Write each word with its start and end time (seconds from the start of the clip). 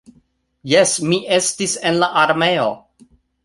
Jes, 0.71 0.93
mi 1.11 1.21
estis 1.39 1.77
en 1.93 2.03
la 2.05 2.13
armeo. 2.25 2.69